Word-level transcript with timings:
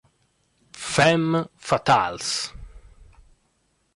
Femme 0.93 1.45
fatales 1.61 2.49